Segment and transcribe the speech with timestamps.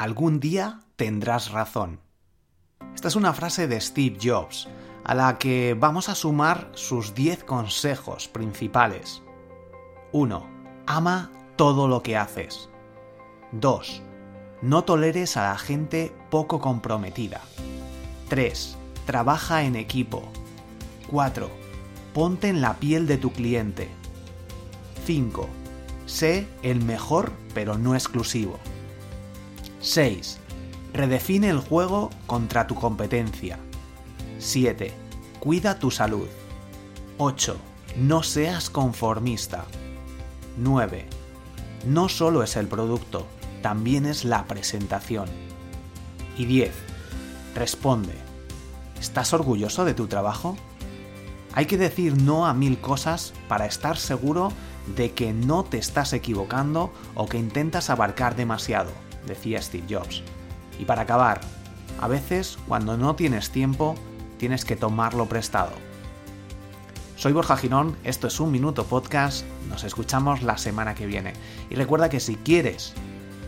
[0.00, 2.00] Algún día tendrás razón.
[2.94, 4.66] Esta es una frase de Steve Jobs,
[5.04, 9.22] a la que vamos a sumar sus 10 consejos principales.
[10.12, 10.48] 1.
[10.86, 12.70] Ama todo lo que haces.
[13.52, 14.02] 2.
[14.62, 17.42] No toleres a la gente poco comprometida.
[18.30, 18.78] 3.
[19.04, 20.22] Trabaja en equipo.
[21.10, 21.50] 4.
[22.14, 23.90] Ponte en la piel de tu cliente.
[25.04, 25.46] 5.
[26.06, 28.58] Sé el mejor pero no exclusivo.
[29.80, 30.36] 6.
[30.92, 33.58] Redefine el juego contra tu competencia.
[34.38, 34.92] 7.
[35.40, 36.28] Cuida tu salud.
[37.16, 37.56] 8.
[37.96, 39.64] No seas conformista.
[40.58, 41.06] 9.
[41.86, 43.26] No solo es el producto,
[43.62, 45.28] también es la presentación.
[46.36, 46.72] Y 10.
[47.54, 48.14] Responde.
[49.00, 50.58] ¿Estás orgulloso de tu trabajo?
[51.54, 54.52] Hay que decir no a mil cosas para estar seguro
[54.94, 58.90] de que no te estás equivocando o que intentas abarcar demasiado,
[59.26, 60.22] decía Steve Jobs.
[60.78, 61.40] Y para acabar,
[62.00, 63.94] a veces cuando no tienes tiempo,
[64.38, 65.72] tienes que tomarlo prestado.
[67.16, 71.34] Soy Borja Girón, esto es Un Minuto Podcast, nos escuchamos la semana que viene.
[71.68, 72.94] Y recuerda que si quieres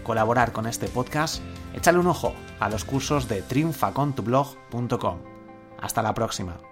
[0.02, 1.42] colaborar con este podcast,
[1.72, 5.18] échale un ojo a los cursos de triunfacontublog.com.
[5.80, 6.71] Hasta la próxima.